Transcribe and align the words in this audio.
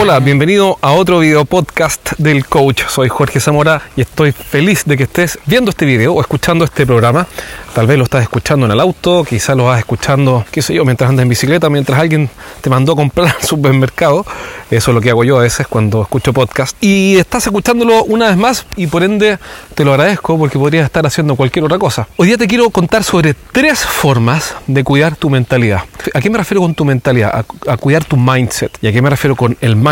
Hola, 0.00 0.20
bienvenido 0.20 0.78
a 0.80 0.92
otro 0.92 1.18
video 1.18 1.44
podcast 1.44 2.12
del 2.18 2.46
coach. 2.46 2.82
Soy 2.86 3.08
Jorge 3.08 3.40
Zamora 3.40 3.82
y 3.96 4.02
estoy 4.02 4.30
feliz 4.30 4.84
de 4.84 4.96
que 4.96 5.02
estés 5.02 5.40
viendo 5.44 5.70
este 5.70 5.86
video 5.86 6.14
o 6.14 6.20
escuchando 6.20 6.64
este 6.64 6.86
programa. 6.86 7.26
Tal 7.74 7.88
vez 7.88 7.98
lo 7.98 8.04
estás 8.04 8.22
escuchando 8.22 8.66
en 8.66 8.72
el 8.72 8.80
auto, 8.80 9.24
quizás 9.24 9.56
lo 9.56 9.64
vas 9.64 9.80
escuchando, 9.80 10.44
qué 10.52 10.62
sé 10.62 10.74
yo, 10.74 10.84
mientras 10.84 11.10
andas 11.10 11.24
en 11.24 11.28
bicicleta, 11.28 11.68
mientras 11.68 11.98
alguien 11.98 12.30
te 12.60 12.70
mandó 12.70 12.92
a 12.92 12.96
comprar 12.96 13.34
al 13.36 13.42
supermercado. 13.42 14.24
Eso 14.70 14.90
es 14.90 14.94
lo 14.94 15.00
que 15.00 15.10
hago 15.10 15.24
yo 15.24 15.38
a 15.38 15.42
veces 15.42 15.66
cuando 15.66 16.02
escucho 16.02 16.32
podcast. 16.32 16.76
Y 16.80 17.16
estás 17.16 17.46
escuchándolo 17.46 18.04
una 18.04 18.28
vez 18.28 18.36
más 18.36 18.66
y 18.76 18.86
por 18.86 19.02
ende 19.02 19.38
te 19.74 19.84
lo 19.84 19.92
agradezco 19.92 20.38
porque 20.38 20.58
podrías 20.58 20.84
estar 20.84 21.06
haciendo 21.06 21.34
cualquier 21.34 21.64
otra 21.64 21.78
cosa. 21.78 22.06
Hoy 22.16 22.28
día 22.28 22.36
te 22.36 22.46
quiero 22.46 22.70
contar 22.70 23.02
sobre 23.02 23.34
tres 23.34 23.80
formas 23.80 24.54
de 24.68 24.84
cuidar 24.84 25.16
tu 25.16 25.28
mentalidad. 25.28 25.82
¿A 26.14 26.20
qué 26.20 26.30
me 26.30 26.38
refiero 26.38 26.60
con 26.60 26.74
tu 26.74 26.84
mentalidad? 26.84 27.30
A, 27.34 27.72
a 27.72 27.76
cuidar 27.76 28.04
tu 28.04 28.16
mindset. 28.16 28.76
¿Y 28.80 28.86
a 28.86 28.92
qué 28.92 29.02
me 29.02 29.10
refiero 29.10 29.34
con 29.34 29.56
el 29.60 29.74
mindset? 29.74 29.87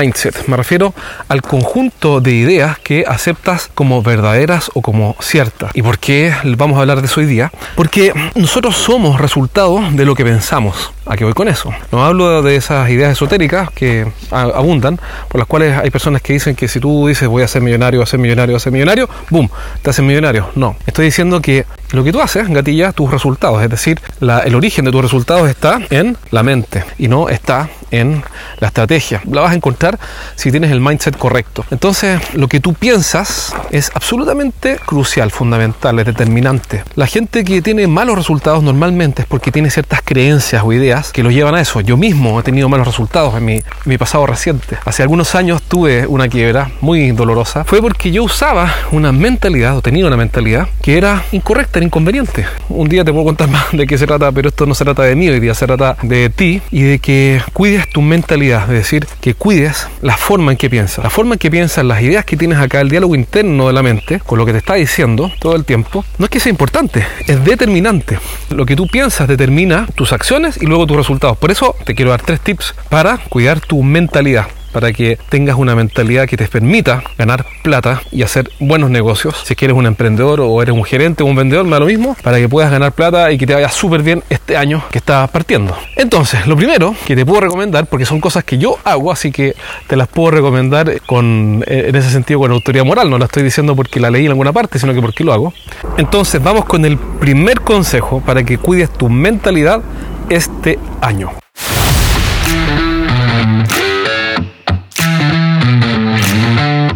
Me 0.46 0.56
refiero 0.56 0.92
al 1.28 1.41
conjunto 1.42 2.20
de 2.20 2.32
ideas 2.32 2.78
que 2.78 3.04
aceptas 3.06 3.70
como 3.74 4.02
verdaderas 4.02 4.70
o 4.74 4.82
como 4.82 5.16
ciertas. 5.20 5.70
¿Y 5.74 5.82
por 5.82 5.98
qué 5.98 6.34
vamos 6.56 6.77
a 6.77 6.80
hablar 6.82 7.00
de 7.00 7.06
eso 7.06 7.20
hoy 7.20 7.27
día? 7.27 7.50
Porque 7.77 8.12
nosotros 8.34 8.77
somos 8.77 9.20
resultado 9.20 9.80
de 9.92 10.04
lo 10.04 10.14
que 10.14 10.24
pensamos. 10.24 10.92
¿A 11.06 11.16
qué 11.16 11.24
voy 11.24 11.34
con 11.34 11.48
eso? 11.48 11.73
No 11.92 12.04
hablo 12.04 12.42
de 12.42 12.56
esas 12.56 12.90
ideas 12.90 13.12
esotéricas 13.12 13.70
que 13.70 14.06
abundan, 14.30 14.98
por 15.28 15.38
las 15.38 15.46
cuales 15.46 15.78
hay 15.78 15.90
personas 15.90 16.20
que 16.20 16.32
dicen 16.32 16.56
que 16.56 16.66
si 16.66 16.80
tú 16.80 17.06
dices 17.06 17.28
voy 17.28 17.45
a 17.45 17.48
ser 17.48 17.62
millonario, 17.62 18.01
voy 18.01 18.04
a 18.04 18.06
ser 18.06 18.18
millonario, 18.18 18.52
voy 18.52 18.56
a 18.56 18.60
ser 18.60 18.73
millonario, 18.73 19.09
¡boom! 19.30 19.48
Te 19.82 19.90
hacen 19.90 20.04
millonario. 20.04 20.51
No, 20.56 20.76
estoy 20.84 21.04
diciendo 21.04 21.40
que 21.40 21.65
lo 21.92 22.02
que 22.02 22.12
tú 22.12 22.20
haces 22.20 22.48
gatilla 22.48 22.92
tus 22.92 23.10
resultados, 23.10 23.62
es 23.62 23.70
decir, 23.70 24.01
el 24.20 24.54
origen 24.56 24.84
de 24.84 24.90
tus 24.90 25.01
resultados 25.01 25.48
está 25.48 25.80
en 25.90 26.18
la 26.32 26.42
mente 26.42 26.84
y 26.98 27.06
no 27.06 27.28
está 27.28 27.68
en 27.92 28.24
la 28.59 28.66
estrategia. 28.68 29.23
La 29.30 29.42
vas 29.42 29.52
a 29.52 29.54
encontrar 29.54 29.85
si 30.34 30.51
tienes 30.51 30.70
el 30.70 30.80
mindset 30.80 31.16
correcto. 31.16 31.65
Entonces, 31.70 32.20
lo 32.34 32.48
que 32.48 32.60
tú 32.60 32.74
piensas 32.74 33.54
es 33.70 33.90
absolutamente 33.95 34.79
crucial, 34.84 35.30
fundamental, 35.30 35.98
es 35.98 36.06
determinante. 36.06 36.82
La 36.95 37.06
gente 37.06 37.45
que 37.45 37.62
tiene 37.62 37.87
malos 37.87 38.16
resultados 38.16 38.62
normalmente 38.62 39.23
es 39.23 39.29
porque 39.29 39.52
tiene 39.52 39.70
ciertas 39.70 40.01
creencias 40.04 40.62
o 40.64 40.73
ideas 40.73 41.12
que 41.12 41.23
lo 41.23 41.30
llevan 41.30 41.54
a 41.54 41.60
eso. 41.60 41.80
Yo 41.80 41.96
mismo 41.96 42.40
he 42.40 42.42
tenido 42.42 42.68
malos 42.68 42.87
resultados 42.87 43.34
en 43.37 43.45
mi, 43.45 43.54
en 43.57 43.62
mi 43.84 43.98
pasado 43.98 44.26
reciente. 44.26 44.79
Hace 44.84 45.02
algunos 45.02 45.34
años 45.34 45.62
tuve 45.62 46.07
una 46.07 46.29
quiebra 46.29 46.70
muy 46.80 47.12
dolorosa. 47.12 47.64
Fue 47.64 47.80
porque 47.80 48.10
yo 48.10 48.24
usaba 48.24 48.73
una 48.92 49.12
mentalidad 49.12 49.76
o 49.76 49.82
tenía 49.82 50.07
una 50.07 50.16
mentalidad 50.16 50.68
que 50.82 50.96
era 50.96 51.24
incorrecta, 51.32 51.79
era 51.79 51.87
inconveniente. 51.87 52.46
Un 52.68 52.88
día 52.88 53.04
te 53.04 53.12
puedo 53.12 53.24
contar 53.24 53.48
más 53.48 53.66
de 53.73 53.87
qué 53.87 53.98
se 53.98 54.07
trata, 54.07 54.32
pero 54.32 54.48
esto 54.48 54.66
no 54.66 54.74
se 54.74 54.84
trata 54.84 55.02
de 55.02 55.14
mí, 55.16 55.29
hoy 55.29 55.40
día 55.40 55.54
se 55.54 55.66
trata 55.66 55.96
de 56.02 56.30
ti 56.30 56.62
y 56.70 56.82
de 56.82 56.98
que 56.98 57.42
cuides 57.52 57.88
tu 57.88 58.02
mentalidad, 58.02 58.62
es 58.64 58.79
decir, 58.79 59.07
que 59.20 59.34
cuides 59.34 59.76
la 60.02 60.16
forma 60.16 60.52
en 60.52 60.59
que 60.59 60.71
piensas. 60.71 61.05
La 61.05 61.10
forma 61.10 61.35
en 61.35 61.38
que 61.38 61.51
piensas, 61.51 61.85
las 61.85 62.02
ideas 62.02 62.24
que 62.24 62.37
tienes 62.37 62.59
acá, 62.59 62.80
el 62.80 62.88
diálogo 62.88 63.15
interno 63.15 63.66
de 63.66 63.73
la 63.73 63.82
mente, 63.82 64.21
con 64.21 64.38
lo 64.38 64.47
que 64.47 64.53
te 64.53 64.59
está 64.59 64.75
diciendo 64.75 65.31
todo 65.41 65.56
el 65.56 65.65
tiempo, 65.65 66.05
no 66.19 66.25
es 66.27 66.31
que 66.31 66.41
sea 66.41 66.50
importante, 66.50 67.06
es 67.27 67.44
determinante. 67.44 68.19
Lo 68.50 68.66
que 68.66 68.77
tú 68.77 68.87
piensas 68.87 69.28
determina 69.28 69.87
tus 69.94 70.12
acciones 70.12 70.59
y 70.60 70.66
luego 70.66 70.87
tus 70.87 70.97
resultados. 70.97 71.37
Por 71.38 71.50
eso 71.50 71.75
te 71.84 71.94
quiero 71.94 72.10
dar 72.10 72.22
tres 72.22 72.41
tips 72.41 72.75
para 72.88 73.19
cuidar 73.19 73.60
tu 73.60 73.82
mentalidad 73.82 74.47
para 74.77 74.93
que 74.93 75.19
tengas 75.31 75.56
una 75.56 75.75
mentalidad 75.75 76.28
que 76.28 76.37
te 76.37 76.47
permita 76.49 77.03
ganar 77.16 77.47
plata 77.62 78.03
y 78.12 78.22
hacer 78.22 78.50
buenos 78.60 78.91
negocios. 78.91 79.34
Si 79.47 79.55
es 79.55 79.56
que 79.56 79.65
eres 79.65 79.75
un 79.75 79.87
emprendedor 79.87 80.43
o 80.43 80.60
eres 80.60 80.75
un 80.75 80.84
gerente 80.84 81.22
o 81.22 81.27
un 81.27 81.34
vendedor, 81.34 81.65
me 81.65 81.71
da 81.71 81.78
lo 81.78 81.87
mismo, 81.87 82.15
para 82.22 82.37
que 82.37 82.47
puedas 82.47 82.71
ganar 82.71 82.93
plata 82.93 83.32
y 83.32 83.38
que 83.38 83.47
te 83.47 83.54
vaya 83.54 83.71
súper 83.71 84.03
bien 84.03 84.22
este 84.28 84.54
año 84.54 84.84
que 84.91 84.99
estás 84.99 85.31
partiendo. 85.31 85.75
Entonces, 85.97 86.47
lo 86.47 86.59
primero 86.59 86.94
que 87.06 87.16
te 87.16 87.25
puedo 87.25 87.41
recomendar, 87.41 87.87
porque 87.87 88.04
son 88.04 88.21
cosas 88.21 88.44
que 88.44 88.59
yo 88.59 88.77
hago, 88.84 89.10
así 89.10 89.32
que 89.32 89.54
te 89.87 89.97
las 89.97 90.09
puedo 90.09 90.31
recomendar 90.31 91.00
con, 91.06 91.65
eh, 91.66 91.87
en 91.88 91.97
ese 91.97 92.10
sentido 92.10 92.41
con 92.41 92.53
autoridad 92.53 92.84
moral, 92.84 93.09
no 93.09 93.16
la 93.16 93.25
estoy 93.25 93.44
diciendo 93.44 93.75
porque 93.75 93.98
la 93.98 94.10
leí 94.10 94.26
en 94.26 94.32
alguna 94.32 94.53
parte, 94.53 94.78
sino 94.78 94.92
que 94.92 95.00
porque 95.00 95.25
lo 95.25 95.32
hago. 95.32 95.54
Entonces, 95.97 96.42
vamos 96.42 96.66
con 96.66 96.84
el 96.84 96.98
primer 96.98 97.62
consejo 97.62 98.20
para 98.20 98.44
que 98.44 98.59
cuides 98.59 98.91
tu 98.91 99.09
mentalidad 99.09 99.81
este 100.28 100.78
año. 101.00 101.31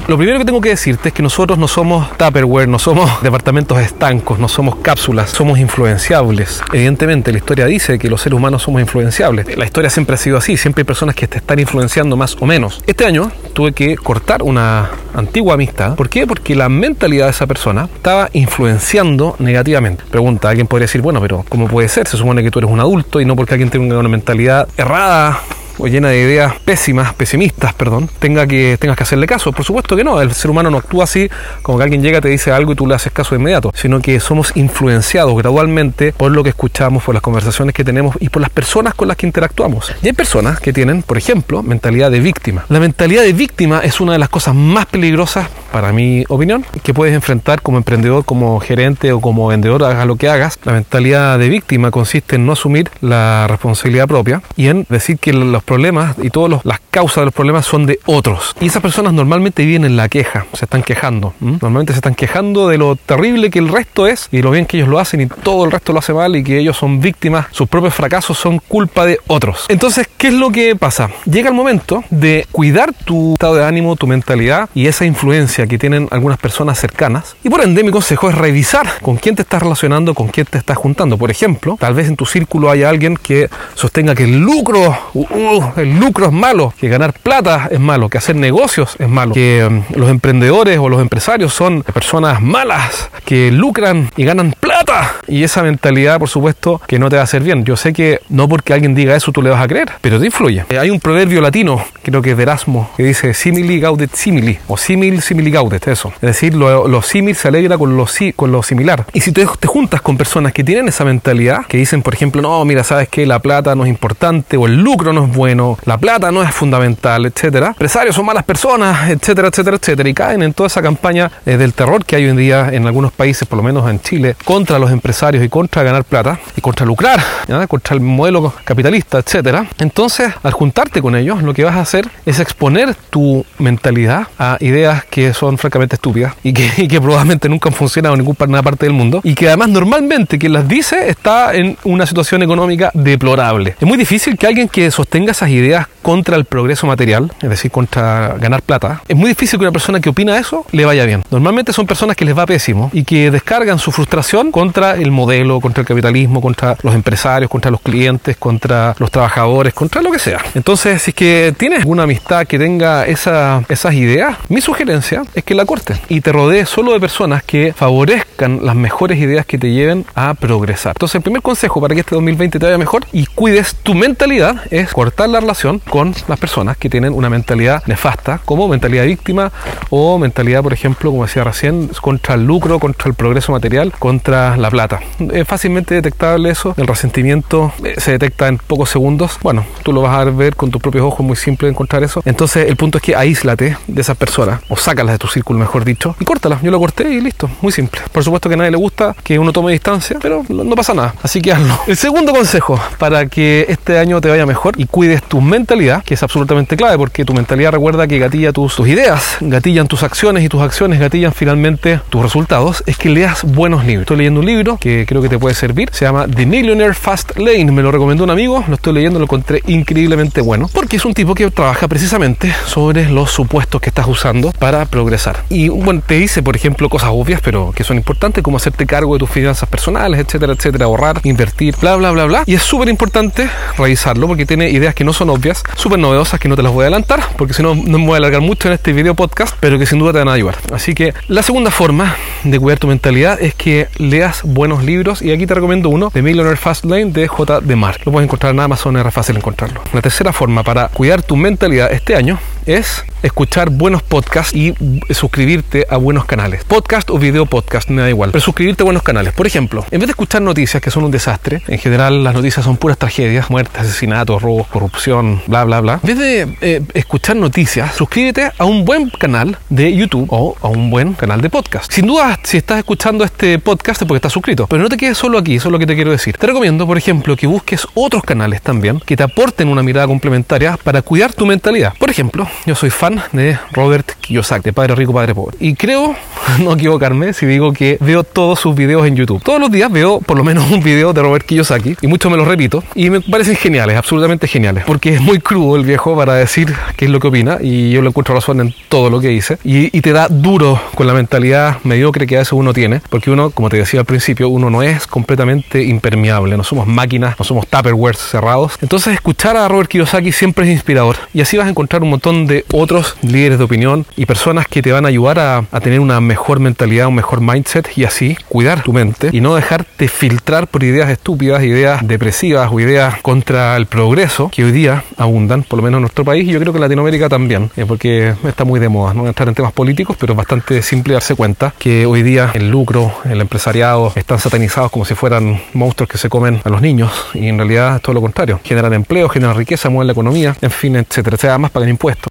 Lo 0.09 0.17
primero 0.17 0.39
que 0.39 0.45
tengo 0.45 0.61
que 0.61 0.71
decirte 0.71 1.09
es 1.09 1.15
que 1.15 1.23
nosotros 1.23 1.59
no 1.59 1.69
somos 1.69 2.17
Tupperware, 2.17 2.69
no 2.69 2.79
somos 2.79 3.23
departamentos 3.23 3.79
estancos, 3.81 4.39
no 4.39 4.49
somos 4.49 4.77
cápsulas, 4.77 5.31
somos 5.31 5.59
influenciables. 5.59 6.63
Evidentemente, 6.73 7.33
la 7.33 7.39
historia 7.39 7.67
dice 7.67 7.99
que 7.99 8.09
los 8.09 8.21
seres 8.21 8.37
humanos 8.37 8.63
somos 8.63 8.81
influenciables. 8.81 9.57
La 9.57 9.65
historia 9.65 9.91
siempre 9.91 10.15
ha 10.15 10.19
sido 10.19 10.37
así, 10.37 10.57
siempre 10.57 10.83
hay 10.83 10.85
personas 10.85 11.15
que 11.15 11.29
te 11.29 11.39
están 11.39 11.59
influenciando 11.59 12.17
más 12.17 12.37
o 12.41 12.47
menos. 12.47 12.83
Este 12.87 13.05
año 13.05 13.31
tuve 13.53 13.73
que 13.73 13.97
cortar 13.97 14.43
una 14.43 14.91
antigua 15.15 15.55
amistad. 15.55 15.95
¿Por 15.95 16.09
qué? 16.09 16.27
Porque 16.27 16.55
la 16.55 16.69
mentalidad 16.69 17.27
de 17.27 17.31
esa 17.33 17.47
persona 17.47 17.89
estaba 17.95 18.31
influenciando 18.33 19.37
negativamente. 19.39 20.05
Pregunta, 20.11 20.49
alguien 20.49 20.67
podría 20.67 20.85
decir, 20.85 21.03
bueno, 21.03 21.21
pero 21.21 21.45
¿cómo 21.49 21.69
puede 21.69 21.89
ser? 21.89 22.07
Se 22.09 22.17
supone 22.17 22.43
que 22.43 22.51
tú 22.51 22.59
eres 22.59 22.71
un 22.71 22.81
adulto 22.81 23.21
y 23.21 23.25
no 23.25 23.37
porque 23.37 23.55
alguien 23.55 23.71
tenga 23.71 23.99
una 23.99 24.09
mentalidad 24.09 24.69
errada 24.77 25.41
o 25.81 25.87
llena 25.87 26.09
de 26.09 26.21
ideas 26.21 26.55
pésimas, 26.65 27.15
pesimistas, 27.15 27.73
perdón, 27.75 28.09
tenga 28.19 28.47
que, 28.47 28.77
tengas 28.79 28.97
que 28.97 29.03
hacerle 29.03 29.27
caso. 29.27 29.53
Por 29.53 29.65
supuesto 29.65 29.97
que 29.97 30.05
no, 30.05 30.21
el 30.21 30.33
ser 30.33 30.51
humano 30.51 30.71
no 30.71 30.79
actúa 30.79 31.05
así 31.05 31.29
como 31.63 31.79
que 31.79 31.85
alguien 31.85 32.03
llega, 32.03 32.21
te 32.21 32.29
dice 32.29 32.53
algo 32.53 32.73
y 32.73 32.77
tú 32.77 32.87
le 32.87 32.95
haces 32.95 33.13
caso 33.13 33.35
de 33.35 33.41
inmediato, 33.41 33.73
sino 33.75 34.01
que 34.01 34.21
somos 34.21 34.53
influenciados 34.57 35.35
gradualmente 35.37 36.13
por 36.13 36.33
lo 36.33 36.43
que 36.43 36.51
escuchamos, 36.51 37.03
por 37.03 37.15
las 37.15 37.23
conversaciones 37.23 37.75
que 37.75 37.85
tenemos 37.85 38.17
y 38.21 38.29
por 38.29 38.43
las 38.43 38.51
personas 38.51 38.95
con 38.95 39.09
las 39.09 39.17
que 39.17 39.27
interactuamos. 39.27 39.93
Y 40.03 40.09
hay 40.09 40.13
personas 40.13 40.61
que 40.61 40.73
tienen, 40.73 41.03
por 41.03 41.17
ejemplo, 41.17 41.63
mentalidad 41.63 42.11
de 42.11 42.21
víctima. 42.21 42.65
La 42.69 42.81
mentalidad 42.81 43.23
de 43.23 43.33
víctima 43.33 43.81
es 43.83 44.01
una 44.01 44.13
de 44.13 44.19
las 44.19 44.29
cosas 44.29 44.55
más 44.55 44.87
peligrosas, 44.87 45.49
para 45.71 45.93
mi 45.93 46.25
opinión, 46.29 46.65
que 46.83 46.95
puedes 46.95 47.15
enfrentar 47.15 47.63
como 47.63 47.79
emprendedor, 47.79 48.25
como 48.25 48.61
gerente 48.61 49.13
o 49.13 49.21
como 49.21 49.49
vendedor, 49.49 49.85
hagas 49.85 50.07
lo 50.07 50.17
que 50.17 50.29
hagas. 50.29 50.59
La 50.65 50.73
mentalidad 50.73 51.39
de 51.39 51.49
víctima 51.49 51.91
consiste 51.91 52.37
en 52.37 52.47
no 52.47 52.53
asumir 52.53 52.91
la 53.01 53.47
responsabilidad 53.49 54.07
propia 54.07 54.43
y 54.57 54.69
en 54.69 54.87
decir 54.89 55.19
que 55.19 55.33
los 55.33 55.63
problemas 55.63 56.17
y 56.23 56.31
todas 56.31 56.65
las 56.65 56.81
causas 56.91 57.17
de 57.17 57.25
los 57.27 57.35
problemas 57.35 57.67
son 57.67 57.87
de 57.87 58.01
otros. 58.07 58.55
Y 58.61 58.67
esas 58.67 58.83
personas 58.83 59.13
normalmente 59.13 59.65
viven 59.65 59.85
en 59.85 59.97
la 59.97 60.09
queja, 60.09 60.47
se 60.53 60.65
están 60.65 60.83
quejando. 60.83 61.35
Normalmente 61.41 61.93
se 61.93 61.99
están 61.99 62.15
quejando 62.15 62.69
de 62.69 62.79
lo 62.79 62.97
terrible 62.97 63.51
que 63.51 63.59
el 63.59 63.69
resto 63.69 64.07
es 64.07 64.29
y 64.33 64.43
lo 64.43 64.51
bien 64.51 64.67
que 64.67 64.79
ellos 64.79 64.89
lo 64.89 64.99
hacen 64.99 65.21
y 65.21 65.27
todo 65.27 65.65
el 65.65 65.71
resto 65.71 65.93
lo 65.93 66.01
hace 66.01 66.13
mal 66.13 66.37
y 66.37 66.43
que 66.43 66.59
ellos 66.59 66.77
son 66.77 67.01
víctimas, 67.01 67.47
sus 67.51 67.69
propios 67.69 67.95
fracasos 67.95 68.39
son 68.39 68.59
culpa 68.59 69.07
de 69.07 69.19
otros. 69.27 69.67
Entonces, 69.69 70.09
¿qué 70.17 70.29
es 70.29 70.35
lo 70.35 70.51
que 70.51 70.77
pasa? 70.77 71.11
Llega 71.25 71.49
el 71.49 71.55
momento 71.55 72.05
de 72.11 72.47
cuidar 72.51 72.93
tu 72.93 73.35
estado 73.35 73.55
de 73.55 73.65
ánimo, 73.65 73.97
tu 73.97 74.07
mentalidad 74.07 74.69
y 74.75 74.87
esa 74.87 75.05
influencia 75.05 75.60
que 75.67 75.79
tienen 75.79 76.09
algunas 76.11 76.39
personas 76.39 76.79
cercanas. 76.79 77.37
Y 77.43 77.51
por 77.51 77.63
ende, 77.63 77.83
mi 77.83 77.91
consejo 77.91 78.29
es 78.29 78.37
revisar 78.37 78.87
con 79.03 79.17
quién 79.17 79.37
te 79.37 79.43
estás 79.43 79.63
relacionando, 79.63 80.15
con 80.15 80.29
quién 80.29 80.47
te 80.47 80.59
estás 80.59 80.77
juntando. 80.77 81.19
Por 81.19 81.31
ejemplo, 81.31 81.77
tal 81.79 81.95
vez 81.95 82.09
en 82.09 82.17
tu 82.17 82.27
círculo 82.27 82.71
haya 82.71 82.89
alguien 82.89 83.17
que 83.17 83.49
sostenga 83.75 84.15
que 84.15 84.25
el 84.25 84.39
lucro, 84.39 84.97
uh, 85.15 85.21
uh, 85.21 85.73
el 85.77 85.99
lucro 85.99 86.27
es 86.27 86.33
malo, 86.33 86.73
que 86.79 86.89
ganar 86.89 87.13
plata 87.13 87.69
es 87.71 87.81
malo, 87.81 88.09
que 88.09 88.19
hacer 88.19 88.37
negocios 88.37 88.97
es 88.99 89.09
malo, 89.09 89.35
que 89.35 89.67
um, 89.67 89.83
los 89.95 90.11
emprendedores 90.11 90.79
o 90.79 90.89
los 90.89 91.01
empresarios 91.01 91.53
son 91.53 91.83
personas 91.83 92.41
malas, 92.41 93.11
que 93.25 93.51
lucran 93.51 94.11
y 94.17 94.25
ganan 94.25 94.55
plata. 94.59 95.17
Y 95.27 95.45
esa 95.45 95.63
mentalidad, 95.63 96.19
por 96.19 96.29
supuesto, 96.29 96.81
que 96.87 96.99
no 96.99 97.09
te 97.09 97.17
va 97.17 97.23
a 97.23 97.25
hacer 97.25 97.43
bien. 97.43 97.65
Yo 97.65 97.77
sé 97.77 97.93
que 97.93 98.21
no 98.29 98.49
porque 98.49 98.73
alguien 98.73 98.95
diga 98.95 99.15
eso 99.17 99.33
tú 99.33 99.43
le 99.43 99.51
vas 99.51 99.63
a 99.63 99.69
creer, 99.69 99.91
pero 100.01 100.19
te 100.19 100.27
influye. 100.27 100.65
Eh, 100.71 100.79
hay 100.79 100.91
un 100.91 101.01
proverbio 101.01 101.41
latino, 101.41 101.85
creo 102.03 102.23
que 102.23 102.33
es 102.33 102.37
de 102.37 102.43
Erasmo, 102.43 102.91
que 102.97 103.05
dice 103.05 103.35
simili 103.35 103.81
gaudet 103.81 104.15
simili, 104.15 104.59
o 104.67 104.77
simil 104.77 105.23
simili 105.23 105.50
gaudet, 105.51 105.87
eso. 105.89 106.13
Es 106.17 106.21
decir, 106.21 106.55
lo, 106.55 106.89
lo 106.89 107.03
simil 107.03 107.35
se 107.35 107.49
alegra 107.49 107.79
con 107.79 107.97
lo, 107.97 108.07
con 108.37 108.53
lo 108.53 108.63
similar. 108.63 109.07
Y 109.13 109.21
si 109.21 109.33
te, 109.33 109.47
te 109.59 109.69
juntas 109.69 110.01
con 110.01 110.17
personas 110.17 110.53
que 110.53 110.65
tienen 110.65 110.89
esa 110.89 111.05
mentalidad, 111.05 111.67
que 111.67 111.77
dicen, 111.77 112.03
por 112.03 112.15
ejemplo, 112.15 112.43
no, 112.43 112.65
mira, 112.65 112.85
sabes 112.85 113.09
que 113.09 113.27
la 113.27 113.39
plata 113.39 113.75
no 113.75 113.85
es 113.85 113.91
importante 113.91 114.57
o 114.57 114.67
el 114.67 114.77
lucro 114.77 115.13
no 115.13 115.25
es 115.25 115.33
bueno, 115.33 115.79
la 115.85 115.99
plata 115.99 116.31
no 116.31 116.43
es 116.43 116.51
fundamental, 116.55 117.27
etcétera. 117.27 117.69
Empresarios 117.69 118.15
son 118.15 118.27
malas 118.27 118.45
personas, 118.45 119.11
etcétera, 119.11 119.49
etcétera, 119.49 119.77
etcétera. 119.77 120.09
Y 120.09 120.15
caen 120.15 120.43
en 120.43 120.53
toda 120.53 120.67
esa 120.67 120.83
campaña 120.83 121.31
eh, 121.47 121.57
del 121.57 121.75
terror 121.75 122.05
que 122.05 122.17
hay 122.17 122.25
hoy 122.25 122.31
en 122.31 122.37
día 122.37 122.69
en 122.73 122.87
algunos 122.87 123.13
países, 123.13 123.47
por 123.47 123.57
lo 123.57 123.63
menos 123.63 123.89
en 123.89 124.01
Chile, 124.01 124.37
contra 124.45 124.79
los 124.79 124.91
empresarios 124.91 125.45
y 125.45 125.49
contra 125.49 125.83
ganar 125.83 126.05
plata 126.05 126.39
y 126.57 126.61
contra 126.61 126.87
lucrar, 126.87 127.21
¿ya? 127.49 127.67
contra 127.67 127.95
el 127.95 128.01
modelo 128.01 128.53
capitalista, 128.65 129.19
etcétera. 129.19 129.67
Entonces, 129.79 130.33
al 130.43 130.53
juntarte 130.53 131.03
con 131.03 131.15
ellos, 131.17 131.43
lo 131.43 131.55
que 131.55 131.65
vas 131.65 131.77
a 131.77 131.81
hacer 131.81 132.09
es 132.27 132.41
exponer 132.41 132.95
tu 133.11 133.45
mentalidad 133.59 134.29
a 134.39 134.57
ideas 134.61 135.05
que 135.05 135.33
son 135.41 135.57
francamente 135.57 135.97
estúpidas 135.97 136.35
y 136.43 136.53
que, 136.53 137.01
probablemente 137.01 137.49
nunca 137.49 137.71
han 137.71 137.75
funcionado 137.75 138.15
en 138.15 138.21
ninguna 138.23 138.63
parte 138.63 138.85
del 138.85 138.93
mundo 138.93 139.23
y 139.25 139.35
que 139.35 139.49
además 139.49 139.71
normalmente 139.71 140.39
quien 140.39 140.53
las 140.53 140.69
dice 140.69 141.09
está 141.09 141.55
en 141.55 141.79
una 141.85 142.05
situación 142.05 142.43
económica 142.43 142.91
deplorable. 142.93 143.75
Es 143.81 143.89
muy 143.89 143.97
difícil 143.97 144.37
que 144.37 144.47
alguien 144.47 144.69
que 144.69 144.91
sostenga 144.91 145.33
esas 145.33 145.49
ideas 145.49 145.87
contra 146.03 146.37
el 146.37 146.45
progreso 146.45 146.87
material, 146.87 147.33
es 147.41 147.49
decir, 147.49 147.71
contra 147.71 148.37
ganar 148.39 148.63
plata, 148.63 149.03
es 149.09 149.17
muy 149.17 149.31
difícil 149.31 149.59
que 149.59 149.65
una 149.65 149.73
persona 149.73 150.01
que 150.01 150.11
opina 150.11 150.39
eso 150.39 150.67
le 150.73 150.85
vaya 150.85 151.07
bien. 151.07 151.23
Normalmente 151.31 151.73
son 151.73 151.87
personas 151.87 152.17
que 152.17 152.25
les 152.27 152.37
va 152.37 152.45
pésimo 152.45 152.91
y 152.93 153.05
que 153.05 153.31
descargan 153.31 153.79
su 153.79 153.93
frustración 153.93 154.53
contra 154.53 154.97
el 154.97 155.11
modelo, 155.11 155.61
contra 155.61 155.81
el 155.81 155.87
capitalismo, 155.87 156.43
contra 156.43 156.77
los 156.83 156.95
empresarios, 156.95 157.51
contra 157.51 157.71
los 157.71 157.81
clientes, 157.81 158.37
contra 158.37 158.95
los 158.99 159.11
trabajadores, 159.11 159.73
contra 159.73 160.03
lo 160.03 160.11
que 160.11 160.19
sea. 160.19 160.41
Entonces, 160.55 161.01
si 161.03 161.11
es 161.11 161.15
que 161.15 161.55
tienes 161.57 161.85
una 161.87 162.03
amistad 162.03 162.47
que 162.47 162.59
tenga 162.59 163.07
esa, 163.07 163.63
esas 163.69 163.95
ideas, 163.95 164.37
mi 164.49 164.61
sugerencia 164.61 165.23
es 165.35 165.45
que 165.45 165.55
la 165.55 165.65
cortes 165.65 166.01
y 166.09 166.21
te 166.21 166.33
rodees 166.33 166.69
solo 166.69 166.93
de 166.93 167.01
personas 167.01 167.43
que 167.43 167.73
favorezcan 167.77 168.61
las 168.63 168.75
mejores 168.75 169.19
ideas 169.19 169.47
que 169.47 169.59
te 169.59 169.71
lleven 169.71 170.05
a 170.15 170.35
progresar. 170.35 170.93
Entonces, 170.95 171.17
el 171.17 171.23
primer 171.23 171.43
consejo 171.43 171.81
para 171.81 171.95
que 171.95 172.01
este 172.01 172.15
2020 172.15 172.59
te 172.59 172.65
vaya 172.65 172.79
mejor 172.79 173.05
y 173.13 173.27
cuides 173.27 173.77
tu 173.77 173.95
mentalidad 173.95 174.63
es 174.71 174.93
cortar 174.93 175.29
la 175.29 175.41
relación 175.41 175.79
con 175.79 176.15
las 176.29 176.39
personas 176.39 176.77
que 176.77 176.89
tienen 176.89 177.13
una 177.13 177.31
mentalidad 177.31 177.83
nefasta, 177.87 178.41
como 178.45 178.69
mentalidad 178.69 179.05
víctima 179.05 179.53
o 179.91 180.19
mentalidad, 180.19 180.63
por 180.63 180.73
ejemplo, 180.73 181.11
como 181.11 181.25
decía 181.25 181.45
recién, 181.45 181.91
contra 182.01 182.35
el 182.35 182.45
lucro, 182.45 182.79
contra 182.79 183.09
el 183.09 183.15
progreso 183.15 183.53
material, 183.53 183.93
contra 183.99 184.57
la 184.57 184.71
plata. 184.71 185.01
Es 185.33 185.47
fácilmente 185.47 185.95
detectable 185.95 186.51
eso, 186.51 186.75
el 186.77 186.87
resentimiento 186.87 187.73
eh, 187.85 187.95
se 187.99 188.13
detecta 188.13 188.49
en 188.49 188.59
pocos 188.59 188.91
segundos. 188.91 189.39
Bueno, 189.43 189.65
tú 189.83 189.93
lo 189.93 190.03
vas 190.03 190.17
a 190.17 190.25
ver 190.25 190.57
con 190.57 190.71
tus 190.71 190.81
propios 190.81 191.05
ojos, 191.05 191.25
muy 191.25 191.37
simple 191.37 191.69
encontrar 191.69 192.03
eso. 192.03 192.23
Entonces, 192.25 192.69
el 192.69 192.77
punto 192.77 192.99
es 192.99 193.05
que 193.05 193.17
aíslate 193.17 193.77
de 193.87 194.01
esas 194.01 194.17
personas, 194.17 194.61
o 194.69 194.77
sácalas 194.77 195.15
de 195.15 195.19
tu 195.21 195.29
círculo, 195.29 195.59
mejor 195.59 195.85
dicho, 195.85 196.17
y 196.19 196.25
córtalas. 196.25 196.63
Yo 196.63 196.71
lo 196.71 196.81
corté 196.81 197.09
y 197.13 197.21
listo, 197.21 197.49
muy 197.61 197.71
simple. 197.73 198.01
Por 198.11 198.25
supuesto 198.25 198.49
que 198.49 198.55
a 198.55 198.59
nadie 198.59 198.71
le 198.71 198.79
gusta 198.79 199.15
que 199.23 199.39
uno 199.39 199.53
tome 199.53 199.71
distancia, 199.73 200.19
pero 200.21 200.45
no 200.49 200.75
pasa 200.75 200.95
nada, 200.95 201.15
así 201.23 201.41
que 201.41 201.53
hazlo. 201.53 201.79
El 201.87 201.97
segundo 201.97 202.33
consejo 202.33 202.81
para 202.99 203.27
que 203.27 203.67
este 203.69 203.99
año 203.99 204.21
te 204.21 204.29
vaya 204.31 204.47
mejor 204.47 204.75
y 204.81 204.87
cuides 204.87 205.23
tu 205.23 205.41
mentalidad, 205.41 206.03
que 206.03 206.15
es 206.15 206.23
absolutamente 206.23 206.77
clave, 206.77 206.97
porque 206.97 207.25
tu 207.25 207.35
mentalidad 207.35 207.73
recuerda 207.73 208.07
que 208.07 208.19
gatilla 208.19 208.53
tus, 208.53 208.75
tus 208.75 208.89
ideas, 208.89 209.37
gatillan 209.41 209.87
tus 209.87 210.03
acciones 210.03 210.43
y 210.43 210.49
tus 210.49 210.63
acciones 210.63 210.99
gatillan 210.99 211.33
finalmente 211.33 212.01
tus 212.09 212.23
resultados, 212.23 212.83
es 212.87 212.97
que 212.97 213.11
leas 213.11 213.45
buenos 213.45 213.85
libros. 213.85 214.03
Estoy 214.03 214.17
leyendo 214.17 214.41
un 214.41 214.47
libro 214.47 214.79
que 214.79 215.05
creo 215.07 215.21
que 215.21 215.29
te 215.29 215.39
puede 215.39 215.55
servir, 215.55 215.91
se 215.93 216.07
llama 216.07 216.27
The 216.27 216.47
Millionaire 216.47 216.95
Fast 216.95 217.37
Lane, 217.37 217.71
me 217.71 217.83
lo 217.83 217.93
recomendó 217.93 218.25
un 218.25 218.31
amigo, 218.31 218.65
lo 218.67 218.75
estoy 218.75 218.95
leyendo, 218.95 219.19
lo 219.19 219.27
encontré 219.27 219.63
increíblemente 219.67 220.41
bueno, 220.41 220.69
porque 220.73 220.97
es 220.97 221.05
un 221.05 221.13
tipo 221.13 221.35
que 221.35 221.51
trabaja 221.51 221.89
precisamente 221.89 222.55
sobre 222.67 223.11
los 223.11 223.31
supuestos 223.31 223.81
que 223.81 223.91
estás 223.91 224.07
usando 224.07 224.53
para 224.53 224.87
progresar. 224.87 225.10
Y 225.49 225.69
bueno, 225.69 226.03
te 226.07 226.15
dice, 226.15 226.43
por 226.43 226.57
ejemplo, 226.57 226.89
cosas 226.89 227.11
obvias, 227.13 227.41
pero 227.43 227.73
que 227.75 227.85
son 227.85 227.97
importantes, 227.97 228.43
como 228.43 228.57
hacerte 228.57 228.87
cargo 228.87 229.15
de 229.15 229.21
tus 229.21 229.31
finanzas 229.31 229.69
personales, 229.69 230.21
etcétera, 230.21 230.53
etcétera, 230.53 230.85
ahorrar, 230.85 231.21
invertir, 231.25 231.75
bla, 231.81 231.97
bla, 231.97 232.11
bla, 232.11 232.25
bla. 232.27 232.43
Y 232.47 232.55
es 232.55 232.63
súper 232.63 232.89
importante 232.89 233.49
revisarlo 233.77 234.27
porque 234.27 234.47
tiene 234.47 234.71
ideas 234.71 234.95
que 234.95 235.05
no 235.05 235.13
son 235.13 235.31
obvias, 235.31 235.63
súper 235.77 235.99
novedosas 235.99 236.41
que 236.41 236.49
no 236.49 236.57
te 236.57 236.63
las 236.63 236.73
voy 236.73 236.85
a 236.85 236.87
adelantar, 236.87 237.21
porque 237.37 237.55
si 237.55 237.63
no, 237.63 237.75
no 237.75 237.99
me 237.99 238.07
voy 238.07 238.15
a 238.15 238.19
alargar 238.19 238.41
mucho 238.41 238.69
en 238.69 238.75
este 238.75 238.93
video 238.93 239.15
podcast, 239.15 239.57
pero 239.61 239.79
que 239.79 239.87
sin 239.87 239.99
duda 239.99 240.13
te 240.13 240.19
van 240.19 240.29
a 240.29 240.33
ayudar. 240.33 240.57
Así 240.73 240.95
que 240.95 241.15
la 241.29 241.43
segunda 241.43 241.71
forma 241.71 242.17
de 242.45 242.59
cuidar 242.59 242.79
tu 242.79 242.87
mentalidad 242.87 243.41
es 243.41 243.55
que 243.55 243.89
leas 243.99 244.43
buenos 244.45 244.85
libros 244.85 245.23
y 245.23 245.33
aquí 245.33 245.47
te 245.47 245.55
recomiendo 245.55 245.89
uno 245.89 246.11
de 246.13 246.23
Millionaire 246.23 246.57
Fastlane 246.57 247.07
de 247.07 247.29
J. 247.29 247.61
de 247.61 247.77
Mark. 247.77 248.01
Lo 248.05 248.13
puedes 248.13 248.27
encontrar 248.27 248.53
en 248.53 248.61
Amazon, 248.61 248.97
es 248.97 249.15
fácil 249.15 249.37
encontrarlo. 249.37 249.83
La 249.93 250.03
tercera 250.03 250.33
forma 250.33 250.63
para 250.63 250.89
cuidar 250.89 251.23
tu 251.23 251.37
mentalidad 251.37 251.93
este 251.93 252.17
año 252.17 252.39
es 252.77 253.05
escuchar 253.23 253.71
buenos 253.71 254.03
podcasts 254.03 254.55
y 254.55 254.75
suscribirte 255.11 255.87
a 255.91 255.97
buenos 255.97 256.25
canales. 256.25 256.65
Podcast 256.65 257.11
o 257.11 257.19
video 257.19 257.45
podcast, 257.47 257.91
me 257.91 258.03
da 258.03 258.09
igual. 258.09 258.31
Pero 258.31 258.43
suscribirte 258.43 258.83
a 258.83 258.85
buenos 258.85 259.03
canales. 259.03 259.33
Por 259.33 259.47
ejemplo, 259.47 259.85
en 259.91 259.99
vez 259.99 260.07
de 260.07 260.13
escuchar 260.13 260.41
noticias 260.43 260.83
que 260.83 260.91
son 260.91 261.05
un 261.05 261.11
desastre, 261.11 261.63
en 261.67 261.79
general 261.79 262.23
las 262.23 262.35
noticias 262.35 262.65
son 262.65 262.77
puras 262.77 262.97
tragedias, 262.97 263.51
muertes, 263.51 263.83
asesinatos, 263.83 264.41
robos, 264.41 264.69
corrupción, 264.69 265.43
bla, 265.47 265.65
bla, 265.65 265.81
bla. 265.81 266.01
En 266.03 266.07
vez 266.07 266.19
de 266.19 266.57
eh, 266.61 266.83
escuchar 266.95 267.37
noticias, 267.37 267.95
suscríbete 267.95 268.53
a 268.57 268.65
un 268.65 268.85
buen 268.85 269.11
canal 269.11 269.59
de 269.69 269.95
YouTube 269.95 270.29
o 270.31 270.57
a 270.63 270.69
un 270.69 270.91
buen 270.91 271.15
canal 271.15 271.41
de 271.41 271.51
podcast. 271.51 271.93
Sin 271.93 272.07
duda, 272.07 272.39
si 272.45 272.57
estás 272.57 272.79
escuchando 272.79 273.25
este 273.25 273.59
podcast 273.59 274.03
es 274.03 274.07
porque 274.07 274.19
estás 274.19 274.33
suscrito. 274.33 274.67
Pero 274.69 274.83
no 274.83 274.89
te 274.89 274.97
quedes 274.97 275.19
solo 275.19 275.39
aquí, 275.39 275.57
eso 275.57 275.69
es 275.69 275.73
lo 275.73 275.79
que 275.79 275.87
te 275.87 275.95
quiero 275.95 276.11
decir. 276.13 276.37
Te 276.37 276.47
recomiendo, 276.47 276.87
por 276.87 276.97
ejemplo, 276.97 277.37
que 277.37 277.47
busques 277.47 277.87
otros 277.95 278.23
canales 278.23 278.63
también 278.63 279.01
que 279.01 279.17
te 279.17 279.23
aporten 279.23 279.69
una 279.69 279.83
mirada 279.83 280.07
complementaria 280.07 280.77
para 280.83 281.03
cuidar 281.03 281.33
tu 281.33 281.47
mentalidad. 281.47 281.95
Por 281.99 282.11
ejemplo, 282.11 282.49
yo 282.67 282.75
soy 282.75 282.91
fan 282.91 283.23
de 283.33 283.59
Robert 283.73 284.13
Kiyosaki, 284.21 284.65
de 284.65 284.73
Padre 284.73 284.95
Rico, 284.95 285.13
Padre 285.13 285.35
Pobre. 285.35 285.57
Y 285.61 285.75
creo 285.75 286.15
no 286.59 286.73
equivocarme 286.75 287.33
si 287.33 287.47
digo 287.47 287.73
que 287.73 287.97
veo 288.01 288.25
todos 288.25 288.61
sus 288.61 288.75
videos 288.75 289.07
en 289.07 289.17
YouTube. 289.17 289.43
Todos 289.43 289.61
los 289.61 289.71
días 289.71 289.91
veo 289.91 290.21
por 290.21 290.37
lo 290.37 290.45
menos 290.45 290.71
un 290.71 290.83
video 290.83 291.13
de 291.13 291.23
Robert 291.23 291.47
Kiyosaki 291.47 291.97
y 292.01 292.07
muchos 292.07 292.31
me 292.31 292.37
los 292.37 292.47
repito 292.47 292.83
y 292.95 293.11
me 293.11 293.21
parecen 293.21 293.57
geniales, 293.57 293.97
absolutamente 293.97 294.47
geniales, 294.47 294.85
porque 294.87 295.15
es 295.15 295.21
muy 295.21 295.39
crudo 295.41 295.77
el 295.77 295.85
viejo 295.85 296.17
para 296.17 296.35
decir 296.35 296.75
qué 296.97 297.07
es 297.07 297.11
lo 297.11 297.21
que 297.21 297.29
opina 297.29 297.59
y 297.61 297.91
yo 297.91 298.03
le 298.03 298.09
encuentro 298.09 298.35
razón 298.35 298.61
en 298.61 298.75
todo 298.89 299.11
lo 299.11 299.21
que 299.21 299.29
dice 299.29 299.59
y, 299.65 299.97
y 299.97 300.01
te 300.01 300.13
da 300.13 300.29
duro 300.29 300.81
con 300.95 301.07
la 301.07 301.15
mentalidad 301.15 301.79
mediocre 301.85 302.27
que 302.27 302.37
a 302.37 302.41
veces 302.41 302.53
uno 302.53 302.73
tiene, 302.73 303.01
porque 303.09 303.31
uno, 303.31 303.51
como 303.51 303.69
te 303.69 303.77
decía 303.77 304.01
al 304.01 304.07
principio, 304.07 304.49
uno 304.49 304.71
no 304.71 304.83
es 304.83 305.07
completamente 305.07 305.83
impermeable, 305.85 306.57
no 306.57 306.65
somos 306.65 306.87
máquinas, 306.87 307.39
no 307.39 307.45
somos 307.45 307.67
tupperwares 307.67 308.21
cerrados. 308.21 308.77
Entonces 308.81 309.15
escuchar 309.15 309.57
a 309.57 309.69
Robert 309.69 309.89
Kiyosaki 309.89 310.33
siempre 310.33 310.67
es 310.67 310.73
inspirador 310.73 311.17
y 311.33 311.41
así 311.41 311.57
vas 311.57 311.67
a 311.67 311.71
encontrar 311.71 312.03
un 312.03 312.11
montón 312.11 312.40
de 312.47 312.65
otros 312.73 313.17
líderes 313.23 313.59
de 313.59 313.65
opinión 313.65 314.07
y 314.17 314.27
personas 314.27 314.67
que 314.67 314.83
te 314.83 314.93
van 314.93 315.05
a 315.05 315.09
ayudar 315.09 315.39
a, 315.39 315.65
tener 315.81 316.01
una 316.01 316.21
mejor 316.21 316.61
mentalidad, 316.61 317.07
un 317.07 317.15
mejor 317.15 317.41
mindset 317.41 317.97
y 317.97 318.05
así 318.05 318.37
cuidar 318.49 318.83
tu 318.83 318.93
mente 318.93 319.31
y 319.33 319.41
no 319.41 319.55
dejarte 319.55 320.09
filtrar 320.09 320.67
por 320.67 320.85
ideas 320.85 321.09
estúpidas, 321.09 321.63
ideas 321.63 322.07
depresivas 322.07 322.69
o 322.71 322.81
ideas 322.81 323.21
contra 323.23 323.77
el 323.77 323.87
progreso 323.87 324.51
que 324.51 324.65
hoy 324.65 324.73
día 324.73 325.05
abundan, 325.17 325.63
por 325.63 325.79
lo 325.79 325.83
menos 325.83 325.99
en 325.99 326.03
nuestro 326.03 326.25
país 326.25 326.47
y 326.47 326.53
yo 326.53 326.61
creo 326.61 326.73
que 326.73 326.77
en 326.79 326.83
Latinoamérica 326.83 327.29
también, 327.29 327.71
eh, 327.77 327.87
porque 327.87 328.35
está 328.47 328.65
muy 328.65 328.79
de 328.79 328.89
moda, 328.89 329.15
no 329.15 329.21
voy 329.21 329.29
a 329.29 329.31
entrar 329.31 329.49
en 329.49 329.55
temas 329.55 329.73
políticos, 329.73 330.17
pero 330.21 330.35
es 330.35 330.37
bastante 330.37 330.83
simple 330.83 331.15
darse 331.15 331.35
cuenta 331.35 331.73
que 331.79 332.05
hoy 332.07 332.23
día 332.23 332.51
el 332.55 332.71
lucro, 332.71 333.15
el 333.25 333.41
empresariado 333.41 334.13
están 334.17 334.39
satanizados 334.39 334.91
como 334.91 335.05
si 335.05 335.15
fueran 335.15 335.61
monstruos 335.73 336.09
que 336.11 336.19
se 336.19 336.29
comen 336.29 336.61
a 336.65 336.69
los 336.69 336.83
niños 336.83 337.11
y 337.35 337.49
en 337.49 337.57
realidad 337.57 337.97
es 337.97 338.03
todo 338.03 338.15
lo 338.15 338.21
contrario, 338.21 338.61
generan 338.63 338.93
empleo, 338.93 339.29
generan 339.29 339.57
riqueza, 339.57 339.89
mueven 339.89 340.09
la 340.09 340.13
economía, 340.13 340.57
en 340.61 340.71
fin, 340.71 340.97
etcétera, 340.97 341.37
sea 341.37 341.59
más 341.59 341.71
pagan 341.71 341.89
impuestos. 341.89 342.30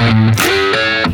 Thank 0.00 0.40
you. 0.40 0.59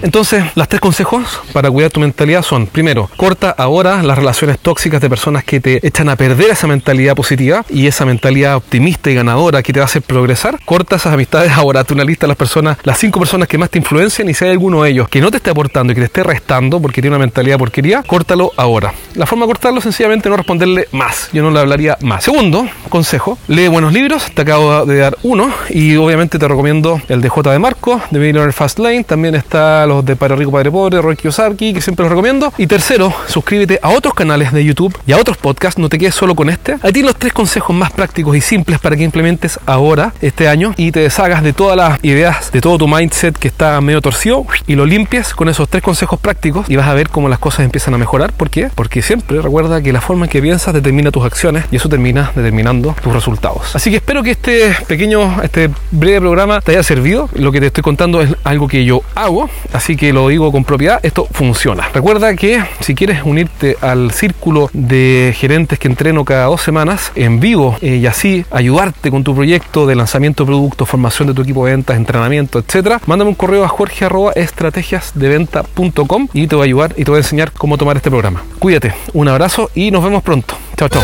Entonces, 0.03 0.45
las 0.55 0.69
tres 0.69 0.81
consejos 0.81 1.41
para 1.53 1.71
cuidar 1.71 1.91
tu 1.91 2.01
mentalidad 2.01 2.43
son, 2.43 2.67
primero, 2.67 3.11
corta 3.17 3.51
ahora 3.51 4.03
las 4.03 4.19
relaciones 4.19 4.59
tóxicas 4.59 5.01
de 5.01 5.09
personas 5.09 5.45
que 5.45 5.61
te 5.61 5.87
echan 5.87 6.09
a 6.09 6.17
perder 6.17 6.51
esa 6.51 6.67
mentalidad 6.67 7.15
positiva 7.15 7.65
y 7.69 7.87
esa 7.87 8.05
mentalidad 8.05 8.57
optimista 8.57 9.11
y 9.11 9.15
ganadora 9.15 9.63
que 9.63 9.73
te 9.73 9.81
hacer 9.81 10.03
progresar. 10.03 10.59
Corta 10.65 10.97
esas 10.97 11.13
amistades 11.13 11.53
ahora, 11.57 11.85
tú 11.85 11.95
una 11.95 12.05
lista 12.05 12.27
de 12.27 12.29
las 12.29 12.37
personas, 12.37 12.77
las 12.85 12.99
cinco 12.99 13.19
personas 13.19 13.49
que 13.49 13.57
más 13.57 13.71
te 13.71 13.79
influencian 13.79 14.29
y 14.29 14.35
si 14.35 14.45
hay 14.45 14.51
alguno 14.51 14.83
de 14.83 14.91
ellos 14.91 15.09
que 15.09 15.21
no 15.21 15.31
te 15.31 15.39
esté 15.39 15.51
aportando 15.51 15.93
y 15.93 15.95
que 15.95 16.03
te 16.03 16.07
esté 16.07 16.23
restando 16.23 16.81
porque 16.81 17.01
tiene 17.01 17.17
una 17.17 17.25
mentalidad 17.25 17.59
porquería, 17.59 18.03
córtalo 18.03 18.53
ahora. 18.57 18.93
La 19.15 19.25
forma 19.25 19.47
de 19.47 19.49
cortarlo 19.49 19.81
sencillamente 19.81 20.29
no 20.29 20.37
responderle 20.37 20.89
más. 20.93 21.31
Yo 21.33 21.43
no 21.43 21.51
le 21.51 21.61
hablaría 21.61 21.97
más. 22.03 22.25
Segundo, 22.25 22.69
consejo, 22.91 23.39
lee 23.49 23.69
buenos 23.69 23.95
libros, 23.95 24.31
te 24.35 24.43
acabo 24.43 24.85
de 24.85 24.99
dar 24.99 25.17
uno 25.23 25.51
y 25.71 25.97
obviamente 25.97 26.39
te 26.39 26.47
recomiendo 26.47 27.01
el 27.09 27.23
de 27.23 27.29
J 27.29 27.53
de 27.53 27.59
Marco, 27.59 28.01
de 28.11 28.19
Millionaire 28.19 28.53
Fast 28.53 28.79
Lane, 28.79 29.05
también 29.05 29.35
está 29.35 29.86
los 29.87 30.05
de 30.05 30.17
Padre 30.17 30.37
Rico, 30.37 30.53
Padre 30.53 30.71
Pobre, 30.71 31.01
Roy 31.01 31.17
Kiyosaki, 31.17 31.73
que 31.73 31.81
siempre 31.81 32.05
los 32.05 32.11
recomiendo. 32.11 32.53
Y 32.59 32.67
tercero, 32.67 33.13
suscríbete 33.27 33.79
a 33.83 33.91
otros 33.91 34.15
canales 34.15 34.53
de 34.53 34.65
YouTube 34.65 34.97
y 35.07 35.13
a 35.13 35.19
otros 35.19 35.37
podcasts, 35.37 35.79
no 35.79 35.89
te 35.89 35.99
quedes 35.99 36.15
solo 36.15 36.35
con 36.35 36.51
este. 36.51 36.77
Ahí 36.83 36.93
tienes 36.93 37.13
los 37.13 37.17
tres 37.17 37.33
consejos 37.33 37.75
más 37.75 37.93
prácticos 37.93 38.37
y 38.37 38.41
simples 38.41 38.79
para 38.79 38.97
que 38.97 39.05
implementes 39.05 39.59
ahora, 39.67 40.13
este 40.21 40.49
año, 40.49 40.75
y 40.77 40.93
te 40.93 41.01
deshagas 41.01 41.43
de 41.43 41.53
todas 41.53 41.77
las 41.77 42.05
ideas, 42.05 42.53
de 42.53 42.61
todo 42.61 42.79
tu 42.79 42.89
mindset 42.89 43.37
que 43.39 43.49
está 43.49 43.81
medio 43.81 44.01
torcido 44.01 44.47
y 44.67 44.75
lo 44.75 44.87
limpies 44.87 45.35
con 45.35 45.49
esos 45.49 45.69
tres 45.69 45.83
consejos 45.83 46.19
prácticos 46.19 46.69
y 46.69 46.77
vas 46.77 46.89
a 46.89 46.95
ver 46.95 47.09
cómo 47.09 47.29
las 47.29 47.39
cosas 47.39 47.65
empiezan 47.65 47.95
a 47.95 47.99
mejorar. 47.99 48.33
¿Por 48.33 48.51
qué? 48.51 48.69
Porque 48.75 49.03
siempre 49.03 49.41
recuerda 49.41 49.81
que 49.83 49.93
la 49.93 50.01
forma 50.01 50.27
en 50.27 50.31
que 50.31 50.43
piensas 50.43 50.75
determina 50.75 51.11
tus 51.11 51.25
acciones 51.25 51.65
y 51.71 51.77
eso 51.77 51.89
termina 51.89 52.33
determinando 52.35 52.95
tus 53.03 53.13
resultados. 53.13 53.75
Así 53.75 53.91
que 53.91 53.97
espero 53.97 54.23
que 54.23 54.33
este 54.33 54.75
pequeño, 54.87 55.43
este 55.43 55.71
breve 55.91 56.21
programa 56.21 56.61
te 56.61 56.73
haya 56.73 56.83
servido. 56.83 57.29
Lo 57.35 57.53
que 57.53 57.61
te 57.61 57.67
estoy 57.67 57.83
contando 57.83 58.21
es 58.21 58.35
algo 58.45 58.69
que 58.69 58.85
yo 58.85 59.03
hago, 59.15 59.49
así 59.77 59.97
que 59.97 60.13
lo 60.13 60.29
digo 60.29 60.51
con 60.53 60.65
propiedad, 60.65 60.99
esto 61.03 61.29
funciona. 61.31 61.89
Recuerda 61.93 62.35
que 62.35 62.65
si 62.81 62.95
quieres 62.95 63.23
unirte 63.25 63.77
al 63.81 64.11
círculo 64.11 64.71
de 64.73 65.35
gerentes 65.37 65.79
que 65.79 65.89
entreno 65.89 66.25
cada 66.25 66.47
dos 66.47 66.63
semanas 66.63 67.13
en 67.15 67.41
vivo 67.41 67.77
eh, 67.81 67.97
y 67.97 68.07
así 68.07 68.45
ayudarte 68.51 69.11
con 69.11 69.25
tu 69.25 69.35
proyecto 69.35 69.87
de 69.87 69.95
lanzamiento 69.95 70.45
de 70.45 70.49
productos, 70.49 70.89
formación 70.89 71.29
de 71.29 71.35
tu 71.35 71.43
equipo 71.43 71.67
de 71.67 71.73
ventas, 71.73 71.97
entrenamiento, 71.97 72.59
etcétera, 72.59 73.01
mándame 73.07 73.31
un 73.31 73.35
correo 73.35 73.65
a 73.65 73.69
jorge 73.69 74.07
estrategiasdeventa.com 74.35 76.29
y 76.33 76.47
te 76.47 76.57
voy 76.57 76.65
a 76.65 76.67
ayudar 76.67 76.95
y 76.97 77.05
te 77.05 77.11
voy 77.11 77.19
a 77.19 77.21
enseñar 77.21 77.53
cómo 77.53 77.77
tomar 77.77 77.97
este 77.97 78.11
programa. 78.11 78.43
Cuídate, 78.59 78.95
un 79.13 79.29
abrazo 79.29 79.71
y 79.75 79.91
nos 79.91 80.03
vemos 80.03 80.23
pronto. 80.23 80.57
Chao, 80.77 80.89
chao. 80.89 81.03